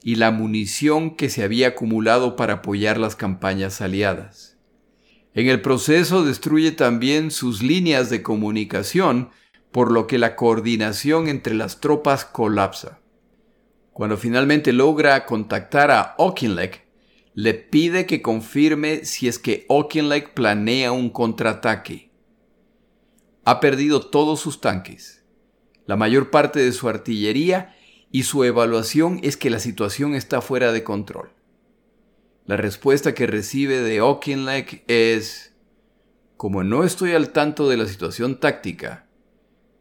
[0.03, 4.57] y la munición que se había acumulado para apoyar las campañas aliadas.
[5.35, 9.31] En el proceso destruye también sus líneas de comunicación,
[9.71, 13.01] por lo que la coordinación entre las tropas colapsa.
[13.93, 16.87] Cuando finalmente logra contactar a Auchinleck,
[17.35, 22.11] le pide que confirme si es que Auchinleck planea un contraataque.
[23.45, 25.23] Ha perdido todos sus tanques,
[25.85, 27.76] la mayor parte de su artillería
[28.11, 31.31] y su evaluación es que la situación está fuera de control.
[32.47, 35.55] La respuesta que recibe de Auchinleck es,
[36.37, 39.07] como no estoy al tanto de la situación táctica,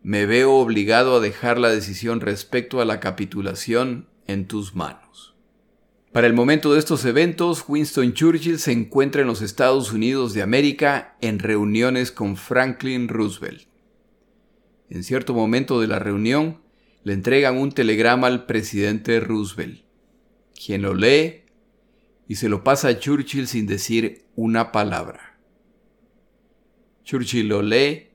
[0.01, 5.35] me veo obligado a dejar la decisión respecto a la capitulación en tus manos.
[6.11, 10.41] Para el momento de estos eventos, Winston Churchill se encuentra en los Estados Unidos de
[10.41, 13.67] América en reuniones con Franklin Roosevelt.
[14.89, 16.61] En cierto momento de la reunión,
[17.05, 19.85] le entregan un telegrama al presidente Roosevelt,
[20.55, 21.43] quien lo lee
[22.27, 25.39] y se lo pasa a Churchill sin decir una palabra.
[27.03, 28.07] Churchill lo lee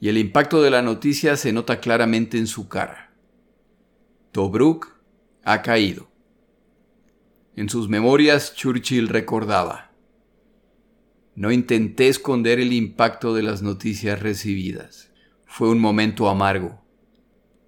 [0.00, 3.14] y el impacto de la noticia se nota claramente en su cara.
[4.32, 5.00] Tobruk
[5.44, 6.10] ha caído.
[7.54, 9.92] En sus memorias Churchill recordaba,
[11.36, 15.12] no intenté esconder el impacto de las noticias recibidas.
[15.46, 16.87] Fue un momento amargo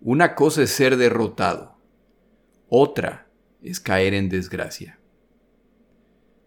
[0.03, 1.77] una cosa es ser derrotado,
[2.69, 3.29] otra
[3.63, 4.99] es caer en desgracia.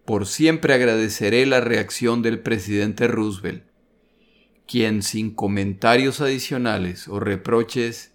[0.05, 3.65] Por siempre agradeceré la reacción del presidente Roosevelt,
[4.65, 8.13] quien sin comentarios adicionales o reproches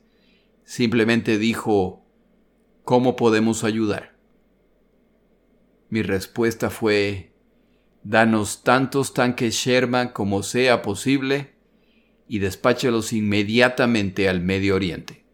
[0.65, 2.05] simplemente dijo,
[2.83, 4.17] ¿cómo podemos ayudar?
[5.89, 7.33] Mi respuesta fue,
[8.03, 11.55] danos tantos tanques Sherman como sea posible
[12.27, 15.28] y despáchalos inmediatamente al Medio Oriente.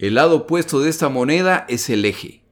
[0.00, 2.42] El lado opuesto de esta moneda es el eje.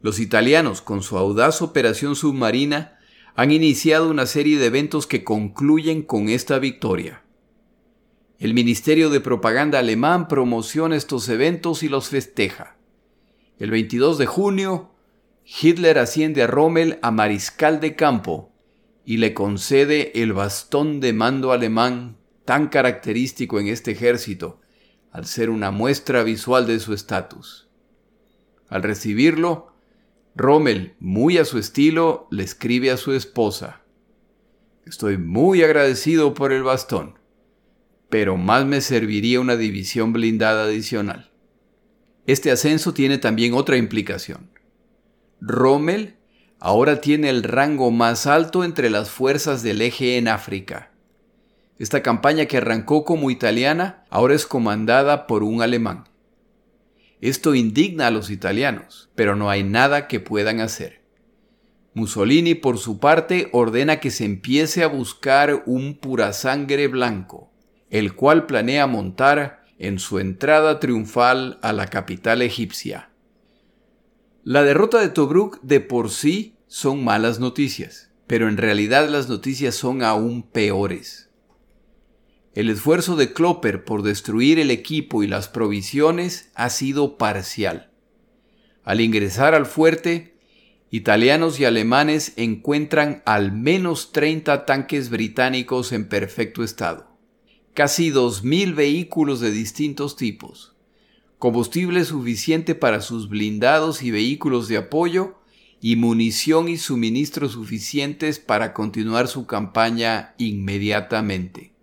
[0.00, 2.98] Los italianos, con su audaz operación submarina,
[3.36, 7.22] han iniciado una serie de eventos que concluyen con esta victoria.
[8.40, 12.76] El Ministerio de Propaganda alemán promociona estos eventos y los festeja.
[13.60, 14.90] El 22 de junio,
[15.44, 18.50] Hitler asciende a Rommel a mariscal de campo
[19.04, 24.58] y le concede el bastón de mando alemán tan característico en este ejército,
[25.16, 27.70] al ser una muestra visual de su estatus.
[28.68, 29.72] Al recibirlo,
[30.34, 33.80] Rommel, muy a su estilo, le escribe a su esposa,
[34.84, 37.18] Estoy muy agradecido por el bastón,
[38.10, 41.32] pero más me serviría una división blindada adicional.
[42.26, 44.50] Este ascenso tiene también otra implicación.
[45.40, 46.16] Rommel
[46.60, 50.92] ahora tiene el rango más alto entre las fuerzas del eje en África.
[51.78, 56.04] Esta campaña que arrancó como italiana ahora es comandada por un alemán.
[57.20, 61.02] Esto indigna a los italianos, pero no hay nada que puedan hacer.
[61.94, 67.50] Mussolini, por su parte, ordena que se empiece a buscar un purasangre blanco,
[67.90, 73.10] el cual planea montar en su entrada triunfal a la capital egipcia.
[74.44, 79.74] La derrota de Tobruk de por sí son malas noticias, pero en realidad las noticias
[79.74, 81.25] son aún peores.
[82.56, 87.90] El esfuerzo de Klopper por destruir el equipo y las provisiones ha sido parcial.
[88.82, 90.38] Al ingresar al fuerte,
[90.90, 97.18] italianos y alemanes encuentran al menos 30 tanques británicos en perfecto estado,
[97.74, 100.74] casi 2.000 vehículos de distintos tipos,
[101.38, 105.34] combustible suficiente para sus blindados y vehículos de apoyo,
[105.82, 111.75] y munición y suministros suficientes para continuar su campaña inmediatamente.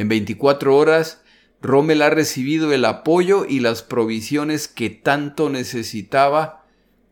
[0.00, 1.20] En 24 horas,
[1.60, 6.64] Rommel ha recibido el apoyo y las provisiones que tanto necesitaba,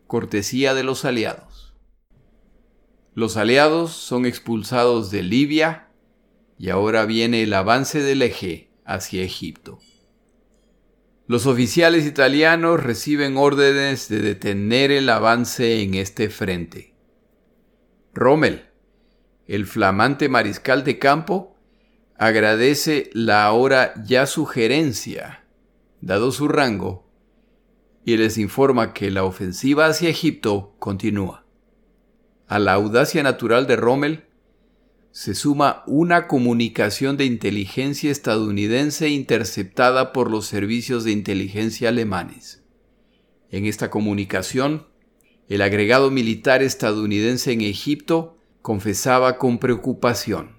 [0.07, 1.75] cortesía de los aliados.
[3.13, 5.89] Los aliados son expulsados de Libia
[6.57, 9.77] y ahora viene el avance del eje hacia Egipto.
[11.27, 16.95] Los oficiales italianos reciben órdenes de detener el avance en este frente.
[18.15, 18.65] Rommel,
[19.45, 21.58] el flamante mariscal de campo,
[22.19, 25.45] agradece la ahora ya sugerencia,
[26.01, 27.09] dado su rango,
[28.03, 31.45] y les informa que la ofensiva hacia Egipto continúa.
[32.47, 34.25] A la audacia natural de Rommel
[35.11, 42.61] se suma una comunicación de inteligencia estadounidense interceptada por los servicios de inteligencia alemanes.
[43.49, 44.87] En esta comunicación,
[45.47, 50.58] el agregado militar estadounidense en Egipto confesaba con preocupación.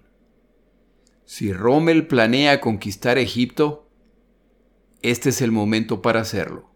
[1.33, 3.89] Si Rommel planea conquistar Egipto,
[5.01, 6.73] este es el momento para hacerlo.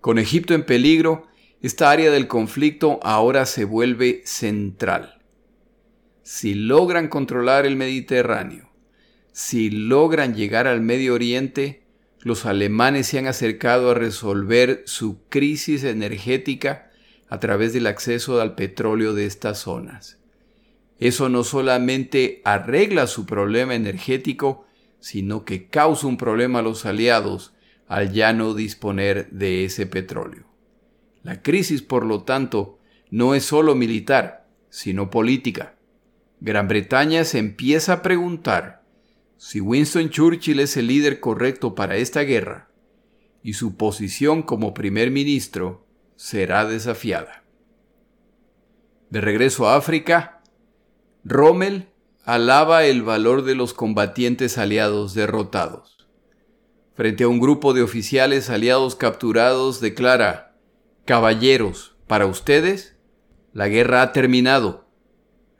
[0.00, 1.28] Con Egipto en peligro,
[1.62, 5.22] esta área del conflicto ahora se vuelve central
[6.26, 8.68] si logran controlar el Mediterráneo,
[9.30, 11.84] si logran llegar al Medio Oriente,
[12.18, 16.90] los alemanes se han acercado a resolver su crisis energética
[17.28, 20.18] a través del acceso al petróleo de estas zonas.
[20.98, 24.66] Eso no solamente arregla su problema energético,
[24.98, 27.54] sino que causa un problema a los aliados
[27.86, 30.46] al ya no disponer de ese petróleo.
[31.22, 32.78] La crisis, por lo tanto,
[33.10, 35.76] no es solo militar, sino política.
[36.40, 38.82] Gran Bretaña se empieza a preguntar
[39.36, 42.70] si Winston Churchill es el líder correcto para esta guerra
[43.42, 45.86] y su posición como primer ministro
[46.16, 47.44] será desafiada.
[49.10, 50.35] De regreso a África,
[51.28, 51.88] Rommel
[52.24, 56.06] alaba el valor de los combatientes aliados derrotados.
[56.94, 60.56] Frente a un grupo de oficiales aliados capturados, declara,
[61.04, 62.96] Caballeros, para ustedes,
[63.52, 64.86] la guerra ha terminado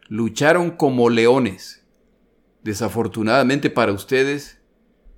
[0.09, 1.85] lucharon como leones.
[2.62, 4.61] Desafortunadamente para ustedes,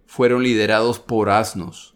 [0.07, 1.95] fueron liderados por asnos.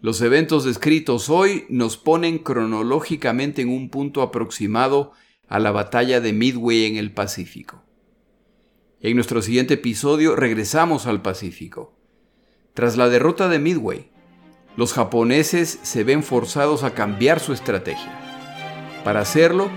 [0.00, 5.12] Los eventos descritos hoy nos ponen cronológicamente en un punto aproximado
[5.52, 7.82] a la batalla de Midway en el Pacífico.
[9.02, 11.92] En nuestro siguiente episodio regresamos al Pacífico.
[12.72, 14.10] Tras la derrota de Midway,
[14.78, 18.18] los japoneses se ven forzados a cambiar su estrategia.
[19.04, 19.70] Para hacerlo,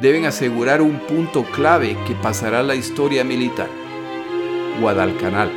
[0.00, 3.70] deben asegurar un punto clave que pasará a la historia militar,
[4.80, 5.52] Guadalcanal.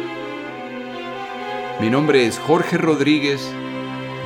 [1.81, 3.41] Mi nombre es Jorge Rodríguez,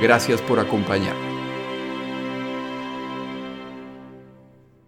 [0.02, 1.27] gracias por acompañarme.